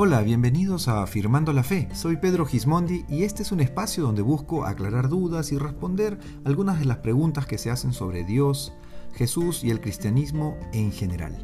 Hola, 0.00 0.22
bienvenidos 0.22 0.86
a 0.86 1.02
Afirmando 1.02 1.52
la 1.52 1.64
Fe. 1.64 1.88
Soy 1.92 2.18
Pedro 2.18 2.46
Gismondi 2.46 3.04
y 3.08 3.24
este 3.24 3.42
es 3.42 3.50
un 3.50 3.58
espacio 3.58 4.04
donde 4.04 4.22
busco 4.22 4.64
aclarar 4.64 5.08
dudas 5.08 5.50
y 5.50 5.58
responder 5.58 6.20
algunas 6.44 6.78
de 6.78 6.84
las 6.84 6.98
preguntas 6.98 7.46
que 7.46 7.58
se 7.58 7.68
hacen 7.68 7.92
sobre 7.92 8.22
Dios, 8.22 8.72
Jesús 9.14 9.64
y 9.64 9.70
el 9.70 9.80
cristianismo 9.80 10.56
en 10.72 10.92
general. 10.92 11.36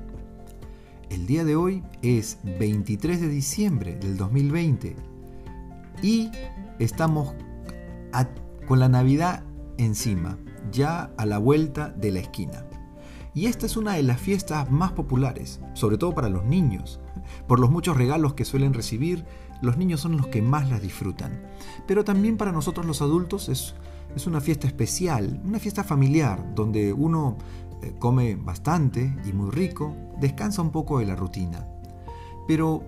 El 1.11 1.27
día 1.27 1.43
de 1.43 1.57
hoy 1.57 1.83
es 2.03 2.39
23 2.45 3.23
de 3.23 3.29
diciembre 3.29 3.97
del 3.97 4.17
2020 4.17 4.95
y 6.01 6.31
estamos 6.79 7.35
con 8.69 8.79
la 8.79 8.89
Navidad 8.89 9.43
encima, 9.79 10.39
ya 10.71 11.11
a 11.17 11.27
la 11.27 11.39
vuelta 11.39 11.89
de 11.89 12.13
la 12.13 12.21
esquina. 12.21 12.65
Y 13.35 13.47
esta 13.47 13.67
es 13.67 13.77
una 13.77 13.95
de 13.95 14.03
las 14.05 14.21
fiestas 14.21 14.71
más 14.71 14.93
populares, 14.93 15.61
sobre 15.73 15.99
todo 15.99 16.15
para 16.15 16.29
los 16.29 16.45
niños. 16.45 17.01
Por 17.49 17.59
los 17.59 17.71
muchos 17.71 17.97
regalos 17.97 18.35
que 18.35 18.45
suelen 18.45 18.75
recibir, 18.75 19.25
los 19.61 19.77
niños 19.77 20.01
son 20.01 20.17
los 20.17 20.29
que 20.29 20.41
más 20.41 20.71
las 20.71 20.81
disfrutan. 20.81 21.43
Pero 21.87 22.05
también 22.05 22.37
para 22.37 22.53
nosotros 22.53 22.87
los 22.87 23.03
adultos 23.03 23.49
es, 23.49 23.75
es 24.15 24.27
una 24.29 24.41
fiesta 24.41 24.69
especial, 24.69 25.41
una 25.45 25.59
fiesta 25.59 25.83
familiar, 25.83 26.55
donde 26.55 26.93
uno 26.93 27.37
eh, 27.83 27.95
come 27.99 28.37
bastante 28.37 29.17
y 29.25 29.33
muy 29.33 29.51
rico, 29.51 29.97
descansa 30.21 30.63
un 30.63 30.71
poco 30.71 31.01
de 31.01 31.07
la 31.07 31.17
rutina. 31.17 31.67
Pero, 32.47 32.85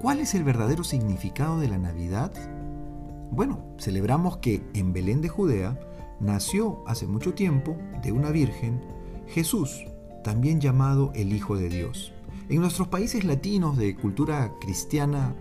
¿cuál 0.00 0.20
es 0.20 0.34
el 0.34 0.44
verdadero 0.44 0.82
significado 0.82 1.60
de 1.60 1.68
la 1.68 1.78
Navidad? 1.78 2.32
Bueno, 3.30 3.60
celebramos 3.78 4.38
que 4.38 4.62
en 4.72 4.92
Belén 4.92 5.20
de 5.20 5.28
Judea 5.28 5.78
nació 6.20 6.82
hace 6.86 7.06
mucho 7.06 7.34
tiempo 7.34 7.76
de 8.02 8.12
una 8.12 8.30
virgen 8.30 8.80
Jesús, 9.26 9.86
también 10.22 10.60
llamado 10.60 11.12
el 11.14 11.32
Hijo 11.32 11.56
de 11.56 11.68
Dios. 11.68 12.12
En 12.48 12.60
nuestros 12.60 12.88
países 12.88 13.24
latinos 13.24 13.76
de 13.76 13.94
cultura 13.94 14.52
cristiana 14.60 15.34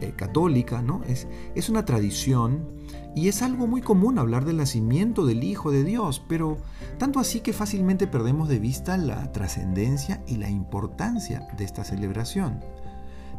eh, 0.00 0.12
católica, 0.16 0.80
¿no? 0.80 1.02
Es, 1.04 1.26
es 1.54 1.68
una 1.68 1.84
tradición 1.84 2.68
y 3.14 3.28
es 3.28 3.42
algo 3.42 3.66
muy 3.66 3.82
común 3.82 4.18
hablar 4.18 4.44
del 4.44 4.56
nacimiento 4.56 5.26
del 5.26 5.44
Hijo 5.44 5.70
de 5.70 5.84
Dios, 5.84 6.22
pero 6.28 6.58
tanto 6.98 7.18
así 7.18 7.40
que 7.40 7.52
fácilmente 7.52 8.06
perdemos 8.06 8.48
de 8.48 8.58
vista 8.58 8.96
la 8.96 9.32
trascendencia 9.32 10.22
y 10.26 10.36
la 10.36 10.48
importancia 10.48 11.46
de 11.56 11.64
esta 11.64 11.84
celebración. 11.84 12.60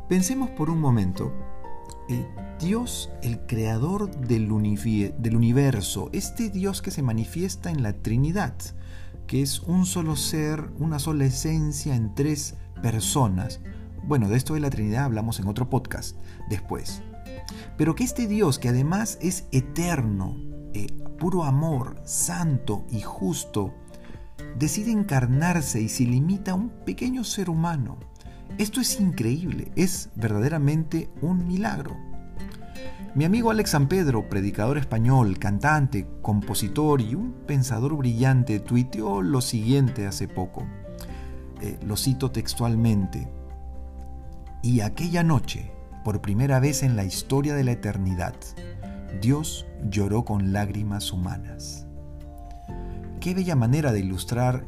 Pensemos 0.10 0.50
por 0.50 0.70
un 0.70 0.80
momento, 0.80 1.32
eh, 2.10 2.28
Dios, 2.60 3.10
el 3.22 3.40
creador 3.48 4.12
del, 4.16 4.48
del 5.18 5.36
universo, 5.36 6.10
este 6.12 6.50
Dios 6.50 6.82
que 6.82 6.92
se 6.92 7.02
manifiesta 7.02 7.72
en 7.72 7.82
la 7.82 7.94
Trinidad, 7.94 8.54
que 9.34 9.42
es 9.42 9.62
un 9.62 9.88
solo 9.88 10.16
ser, 10.16 10.70
una 10.78 11.00
sola 11.00 11.26
esencia 11.26 11.96
en 11.96 12.14
tres 12.14 12.54
personas. 12.84 13.62
Bueno, 14.04 14.30
de 14.30 14.38
esto 14.38 14.54
de 14.54 14.60
la 14.60 14.70
Trinidad 14.70 15.06
hablamos 15.06 15.40
en 15.40 15.48
otro 15.48 15.72
podcast 15.72 16.16
después. 16.52 17.02
Pero 17.76 17.96
que 17.96 18.04
este 18.04 18.28
Dios, 18.28 18.60
que 18.60 18.70
además 18.70 19.18
es 19.24 19.46
eterno, 19.52 20.38
eh, 20.76 20.86
puro 21.18 21.46
amor, 21.46 22.00
santo 22.06 22.86
y 22.92 23.02
justo, 23.02 23.74
decide 24.60 24.92
encarnarse 24.92 25.82
y 25.82 25.90
se 25.90 26.04
limita 26.04 26.52
a 26.52 26.56
un 26.56 26.70
pequeño 26.70 27.24
ser 27.24 27.50
humano. 27.50 27.98
Esto 28.60 28.82
es 28.82 29.00
increíble, 29.00 29.72
es 29.76 30.12
verdaderamente 30.16 31.10
un 31.24 31.48
milagro. 31.48 31.98
Mi 33.16 33.26
amigo 33.26 33.52
Alex 33.52 33.70
San 33.70 33.88
Pedro, 33.88 34.28
predicador 34.28 34.80
español, 34.80 35.38
cantante, 35.38 36.08
compositor 36.24 37.00
y 37.00 37.14
un 37.14 37.34
pensador 37.46 37.96
brillante, 37.96 38.60
tuiteó 38.60 39.22
lo 39.22 39.40
siguiente 39.40 40.08
hace 40.08 40.28
poco. 40.28 40.66
Eh, 41.62 41.78
lo 41.86 41.96
cito 41.96 42.32
textualmente. 42.32 43.28
Y 44.64 44.80
aquella 44.80 45.22
noche, 45.22 45.72
por 46.04 46.22
primera 46.22 46.60
vez 46.60 46.82
en 46.82 46.96
la 46.96 47.04
historia 47.04 47.54
de 47.54 47.64
la 47.64 47.74
eternidad, 47.74 48.34
Dios 49.22 49.68
lloró 49.92 50.26
con 50.26 50.52
lágrimas 50.52 51.12
humanas. 51.14 51.86
Qué 53.20 53.36
bella 53.36 53.56
manera 53.56 53.92
de 53.92 54.00
ilustrar 54.00 54.66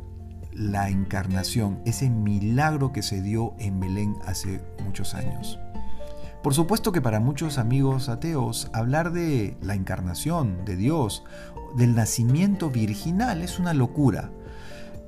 la 0.52 0.90
encarnación, 0.90 1.82
ese 1.84 2.12
milagro 2.12 2.94
que 2.94 3.02
se 3.02 3.24
dio 3.24 3.56
en 3.58 3.80
Belén 3.80 4.16
hace 4.24 4.62
muchos 4.84 5.16
años. 5.16 5.60
Por 6.46 6.54
supuesto 6.54 6.92
que 6.92 7.02
para 7.02 7.20
muchos 7.20 7.58
amigos 7.58 8.08
ateos 8.08 8.70
hablar 8.72 9.12
de 9.12 9.58
la 9.64 9.74
encarnación 9.74 10.64
de 10.64 10.76
Dios, 10.76 11.24
del 11.76 11.96
nacimiento 11.96 12.70
virginal, 12.70 13.42
es 13.42 13.58
una 13.58 13.74
locura. 13.74 14.30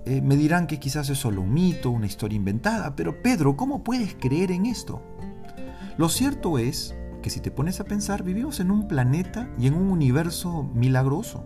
Eh, 0.05 0.19
me 0.21 0.35
dirán 0.35 0.65
que 0.65 0.79
quizás 0.79 1.11
es 1.11 1.19
solo 1.19 1.43
un 1.43 1.53
mito, 1.53 1.91
una 1.91 2.07
historia 2.07 2.37
inventada, 2.37 2.95
pero 2.95 3.21
Pedro, 3.21 3.55
¿cómo 3.55 3.83
puedes 3.83 4.15
creer 4.15 4.51
en 4.51 4.65
esto? 4.65 5.03
Lo 5.95 6.09
cierto 6.09 6.57
es 6.57 6.95
que 7.21 7.29
si 7.29 7.39
te 7.39 7.51
pones 7.51 7.79
a 7.79 7.83
pensar, 7.83 8.23
vivimos 8.23 8.59
en 8.59 8.71
un 8.71 8.87
planeta 8.87 9.47
y 9.59 9.67
en 9.67 9.75
un 9.75 9.91
universo 9.91 10.63
milagroso. 10.73 11.45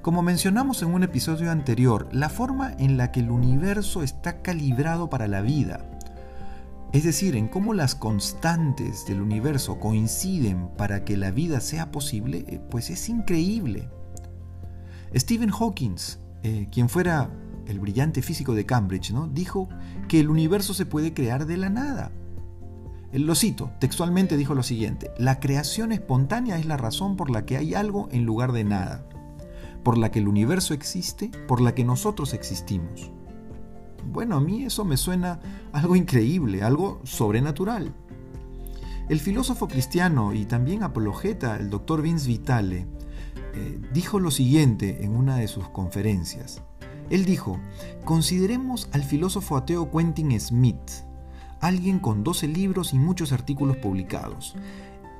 Como 0.00 0.22
mencionamos 0.22 0.82
en 0.82 0.94
un 0.94 1.02
episodio 1.02 1.50
anterior, 1.50 2.08
la 2.10 2.30
forma 2.30 2.72
en 2.78 2.96
la 2.96 3.12
que 3.12 3.20
el 3.20 3.30
universo 3.30 4.02
está 4.02 4.40
calibrado 4.40 5.10
para 5.10 5.28
la 5.28 5.42
vida, 5.42 5.84
es 6.94 7.02
decir, 7.02 7.34
en 7.34 7.48
cómo 7.48 7.74
las 7.74 7.96
constantes 7.96 9.04
del 9.04 9.20
universo 9.20 9.80
coinciden 9.80 10.68
para 10.78 11.04
que 11.04 11.16
la 11.16 11.32
vida 11.32 11.58
sea 11.60 11.90
posible, 11.90 12.44
eh, 12.46 12.60
pues 12.70 12.88
es 12.88 13.08
increíble. 13.08 13.88
Stephen 15.12 15.50
Hawking, 15.50 15.96
eh, 16.44 16.68
quien 16.70 16.88
fuera 16.88 17.30
el 17.66 17.80
brillante 17.80 18.22
físico 18.22 18.54
de 18.54 18.64
Cambridge, 18.64 19.10
¿no? 19.10 19.26
dijo 19.26 19.68
que 20.06 20.20
el 20.20 20.30
universo 20.30 20.72
se 20.72 20.86
puede 20.86 21.12
crear 21.12 21.46
de 21.46 21.56
la 21.56 21.68
nada. 21.68 22.12
Lo 23.12 23.34
cito, 23.34 23.72
textualmente 23.80 24.36
dijo 24.36 24.54
lo 24.54 24.62
siguiente, 24.62 25.10
la 25.18 25.40
creación 25.40 25.90
espontánea 25.90 26.58
es 26.58 26.66
la 26.66 26.76
razón 26.76 27.16
por 27.16 27.28
la 27.28 27.44
que 27.44 27.56
hay 27.56 27.74
algo 27.74 28.08
en 28.12 28.24
lugar 28.24 28.52
de 28.52 28.62
nada, 28.62 29.04
por 29.82 29.98
la 29.98 30.12
que 30.12 30.20
el 30.20 30.28
universo 30.28 30.74
existe, 30.74 31.32
por 31.48 31.60
la 31.60 31.74
que 31.74 31.82
nosotros 31.82 32.34
existimos. 32.34 33.10
Bueno, 34.06 34.36
a 34.36 34.40
mí 34.40 34.64
eso 34.64 34.84
me 34.84 34.96
suena 34.96 35.40
algo 35.72 35.96
increíble, 35.96 36.62
algo 36.62 37.00
sobrenatural. 37.04 37.94
El 39.08 39.20
filósofo 39.20 39.68
cristiano 39.68 40.32
y 40.32 40.46
también 40.46 40.82
apologeta, 40.82 41.56
el 41.56 41.68
doctor 41.68 42.00
Vince 42.00 42.26
Vitale, 42.26 42.86
eh, 43.54 43.80
dijo 43.92 44.18
lo 44.18 44.30
siguiente 44.30 45.04
en 45.04 45.14
una 45.14 45.36
de 45.36 45.48
sus 45.48 45.68
conferencias. 45.68 46.62
Él 47.10 47.24
dijo, 47.24 47.58
consideremos 48.04 48.88
al 48.92 49.04
filósofo 49.04 49.56
ateo 49.56 49.90
Quentin 49.90 50.38
Smith, 50.40 50.90
alguien 51.60 51.98
con 51.98 52.24
12 52.24 52.48
libros 52.48 52.94
y 52.94 52.98
muchos 52.98 53.32
artículos 53.32 53.76
publicados. 53.76 54.54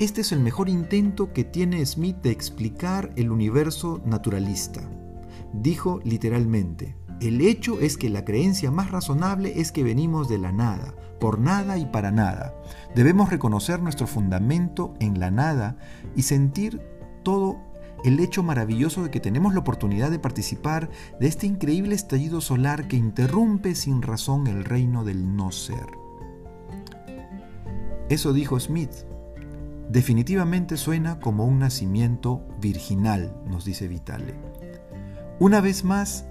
Este 0.01 0.23
es 0.23 0.33
el 0.33 0.41
mejor 0.41 0.69
intento 0.69 1.33
que 1.33 1.45
tiene 1.45 1.85
Smith 1.87 2.17
de 2.17 2.31
explicar 2.31 3.13
el 3.17 3.31
universo 3.31 4.01
naturalista. 4.05 4.83
Dijo 5.53 6.01
literalmente, 6.05 6.97
el 7.21 7.41
hecho 7.41 7.81
es 7.81 7.97
que 7.97 8.11
la 8.11 8.25
creencia 8.25 8.71
más 8.71 8.91
razonable 8.91 9.61
es 9.61 9.73
que 9.73 9.83
venimos 9.83 10.29
de 10.29 10.39
la 10.39 10.53
nada, 10.53 10.95
por 11.21 11.39
nada 11.39 11.79
y 11.79 11.87
para 11.87 12.11
nada. 12.11 12.55
Debemos 12.95 13.31
reconocer 13.31 13.81
nuestro 13.81 14.07
fundamento 14.07 14.95
en 15.01 15.21
la 15.21 15.31
nada 15.31 15.77
y 16.17 16.23
sentir 16.23 16.81
todo 17.23 17.59
el 18.05 18.21
hecho 18.21 18.43
maravilloso 18.43 19.03
de 19.03 19.11
que 19.11 19.21
tenemos 19.21 19.55
la 19.55 19.61
oportunidad 19.61 20.11
de 20.11 20.19
participar 20.19 20.91
de 21.19 21.27
este 21.27 21.47
increíble 21.47 21.95
estallido 21.95 22.41
solar 22.43 22.87
que 22.87 22.97
interrumpe 22.97 23.75
sin 23.75 24.03
razón 24.03 24.47
el 24.47 24.65
reino 24.65 25.05
del 25.05 25.35
no 25.35 25.51
ser. 25.51 25.87
Eso 28.11 28.35
dijo 28.35 28.61
Smith. 28.61 28.93
Definitivamente 29.89 30.77
suena 30.77 31.19
como 31.21 31.47
un 31.47 31.59
nacimiento 31.59 32.47
virginal, 32.61 33.35
nos 33.47 33.65
dice 33.65 33.89
Vitale. 33.89 34.35
Una 35.39 35.61
vez 35.61 35.85
más, 35.85 36.27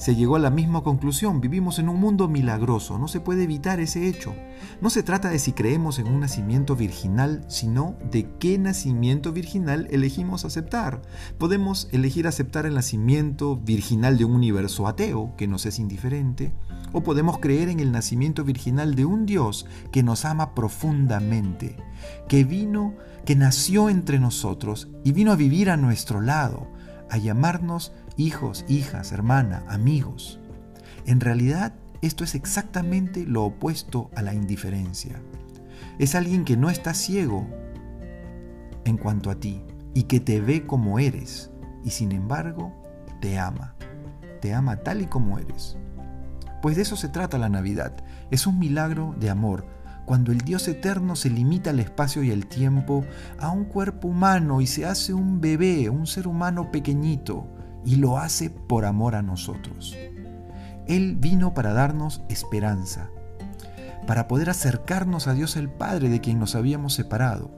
se 0.00 0.16
llegó 0.16 0.36
a 0.36 0.38
la 0.38 0.48
misma 0.48 0.82
conclusión. 0.82 1.42
Vivimos 1.42 1.78
en 1.78 1.90
un 1.90 2.00
mundo 2.00 2.26
milagroso, 2.26 2.98
no 2.98 3.06
se 3.06 3.20
puede 3.20 3.42
evitar 3.42 3.80
ese 3.80 4.08
hecho. 4.08 4.34
No 4.80 4.88
se 4.88 5.02
trata 5.02 5.28
de 5.28 5.38
si 5.38 5.52
creemos 5.52 5.98
en 5.98 6.06
un 6.06 6.20
nacimiento 6.20 6.74
virginal, 6.74 7.44
sino 7.48 7.96
de 8.10 8.26
qué 8.38 8.56
nacimiento 8.56 9.30
virginal 9.30 9.88
elegimos 9.90 10.46
aceptar. 10.46 11.02
Podemos 11.36 11.86
elegir 11.92 12.26
aceptar 12.26 12.64
el 12.64 12.76
nacimiento 12.76 13.58
virginal 13.58 14.16
de 14.16 14.24
un 14.24 14.32
universo 14.32 14.88
ateo, 14.88 15.34
que 15.36 15.46
nos 15.46 15.66
es 15.66 15.78
indiferente, 15.78 16.50
o 16.92 17.02
podemos 17.02 17.38
creer 17.38 17.68
en 17.68 17.78
el 17.78 17.92
nacimiento 17.92 18.42
virginal 18.42 18.94
de 18.94 19.04
un 19.04 19.26
Dios 19.26 19.66
que 19.92 20.02
nos 20.02 20.24
ama 20.24 20.54
profundamente, 20.54 21.76
que 22.26 22.44
vino, 22.44 22.94
que 23.26 23.36
nació 23.36 23.90
entre 23.90 24.18
nosotros 24.18 24.88
y 25.04 25.12
vino 25.12 25.30
a 25.30 25.36
vivir 25.36 25.68
a 25.68 25.76
nuestro 25.76 26.22
lado, 26.22 26.68
a 27.10 27.18
llamarnos 27.18 27.92
hijos, 28.16 28.64
hijas, 28.68 29.12
hermana, 29.12 29.64
amigos. 29.68 30.40
En 31.06 31.20
realidad, 31.20 31.74
esto 32.02 32.24
es 32.24 32.34
exactamente 32.34 33.24
lo 33.24 33.44
opuesto 33.44 34.10
a 34.16 34.22
la 34.22 34.34
indiferencia. 34.34 35.20
Es 35.98 36.14
alguien 36.14 36.44
que 36.44 36.56
no 36.56 36.70
está 36.70 36.94
ciego 36.94 37.46
en 38.84 38.96
cuanto 38.96 39.30
a 39.30 39.36
ti 39.36 39.62
y 39.94 40.04
que 40.04 40.20
te 40.20 40.40
ve 40.40 40.66
como 40.66 40.98
eres 40.98 41.50
y 41.84 41.90
sin 41.90 42.12
embargo 42.12 42.72
te 43.20 43.38
ama. 43.38 43.74
Te 44.40 44.54
ama 44.54 44.76
tal 44.76 45.02
y 45.02 45.06
como 45.06 45.38
eres. 45.38 45.76
Pues 46.62 46.76
de 46.76 46.82
eso 46.82 46.96
se 46.96 47.08
trata 47.08 47.38
la 47.38 47.48
Navidad. 47.48 47.92
Es 48.30 48.46
un 48.46 48.58
milagro 48.58 49.14
de 49.18 49.30
amor, 49.30 49.66
cuando 50.06 50.32
el 50.32 50.38
Dios 50.38 50.66
eterno 50.68 51.14
se 51.16 51.30
limita 51.30 51.70
el 51.70 51.80
espacio 51.80 52.22
y 52.22 52.30
el 52.30 52.46
tiempo 52.46 53.04
a 53.38 53.50
un 53.50 53.64
cuerpo 53.64 54.08
humano 54.08 54.60
y 54.60 54.66
se 54.66 54.84
hace 54.84 55.14
un 55.14 55.40
bebé, 55.40 55.88
un 55.88 56.06
ser 56.06 56.26
humano 56.26 56.70
pequeñito, 56.70 57.46
y 57.84 57.96
lo 57.96 58.18
hace 58.18 58.50
por 58.50 58.84
amor 58.84 59.14
a 59.14 59.22
nosotros. 59.22 59.96
Él 60.86 61.16
vino 61.16 61.54
para 61.54 61.72
darnos 61.72 62.22
esperanza, 62.28 63.10
para 64.06 64.26
poder 64.28 64.50
acercarnos 64.50 65.28
a 65.28 65.34
Dios 65.34 65.56
el 65.56 65.68
Padre 65.68 66.08
de 66.08 66.20
quien 66.20 66.38
nos 66.38 66.54
habíamos 66.54 66.94
separado. 66.94 67.50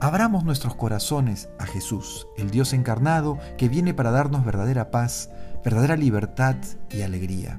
Abramos 0.00 0.44
nuestros 0.44 0.74
corazones 0.74 1.50
a 1.58 1.66
Jesús, 1.66 2.26
el 2.38 2.50
Dios 2.50 2.72
encarnado 2.72 3.38
que 3.58 3.68
viene 3.68 3.92
para 3.92 4.10
darnos 4.10 4.44
verdadera 4.44 4.90
paz, 4.90 5.30
verdadera 5.62 5.96
libertad 5.96 6.56
y 6.90 7.02
alegría. 7.02 7.58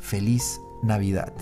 Feliz 0.00 0.60
Navidad. 0.82 1.32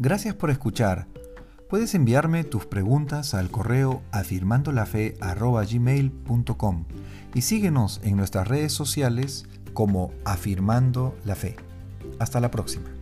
Gracias 0.00 0.34
por 0.34 0.50
escuchar. 0.50 1.06
Puedes 1.68 1.94
enviarme 1.94 2.42
tus 2.42 2.64
preguntas 2.64 3.34
al 3.34 3.50
correo 3.50 4.00
afirmandolafe.gmail.com 4.12 6.84
y 7.34 7.42
síguenos 7.42 8.00
en 8.02 8.16
nuestras 8.16 8.48
redes 8.48 8.72
sociales 8.72 9.44
como 9.74 10.14
Afirmando 10.24 11.14
la 11.26 11.34
Fe. 11.34 11.56
Hasta 12.18 12.40
la 12.40 12.50
próxima. 12.50 12.99